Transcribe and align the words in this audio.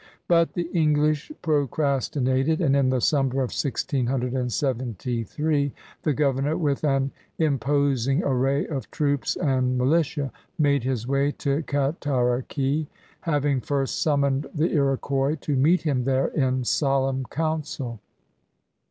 But 0.27 0.53
the 0.53 0.67
English 0.73 1.31
procrasti 1.43 2.23
nated, 2.23 2.59
and 2.59 2.75
in 2.75 2.89
the 2.89 2.99
summer 3.01 3.43
of 3.43 3.51
1673 3.53 5.73
the 6.01 6.13
governor, 6.13 6.57
with 6.57 6.83
an 6.83 7.11
imposing 7.37 8.23
array 8.23 8.65
of 8.65 8.89
troops 8.89 9.35
and 9.35 9.77
militia, 9.77 10.31
made 10.57 10.83
his 10.83 11.07
way 11.07 11.31
to 11.33 11.61
Cataraqui, 11.61 12.87
having 13.19 13.61
first 13.61 14.01
summoned 14.01 14.47
the 14.55 14.71
Iroquois 14.71 15.35
to 15.41 15.55
meet 15.55 15.83
him 15.83 16.03
there 16.05 16.29
in 16.29 16.63
solemn 16.63 17.25
council. 17.25 17.99